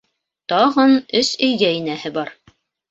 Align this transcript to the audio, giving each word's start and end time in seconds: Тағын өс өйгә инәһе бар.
Тағын 0.53 0.95
өс 1.21 1.31
өйгә 1.51 1.71
инәһе 1.83 2.15
бар. 2.19 2.37